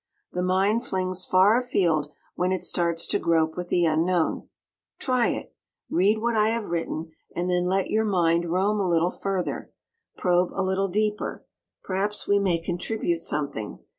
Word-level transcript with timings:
The 0.31 0.41
mind 0.41 0.83
flings 0.83 1.25
far 1.25 1.55
afield 1.57 2.11
when 2.33 2.51
it 2.51 2.63
starts 2.63 3.05
to 3.05 3.19
grope 3.19 3.55
with 3.55 3.69
the 3.69 3.85
Unknown. 3.85 4.49
Try 4.97 5.27
it! 5.27 5.53
Read 5.91 6.17
what 6.19 6.35
I 6.35 6.47
have 6.47 6.65
written 6.69 7.11
and 7.35 7.47
then 7.47 7.67
let 7.67 7.91
your 7.91 8.05
mind 8.05 8.49
roam 8.51 8.79
a 8.79 8.89
little 8.89 9.11
further. 9.11 9.71
Probe 10.17 10.53
a 10.55 10.63
little 10.63 10.87
deeper. 10.87 11.45
Perhaps 11.83 12.27
we 12.27 12.39
may 12.39 12.57
contribute 12.57 13.21
something. 13.21 13.77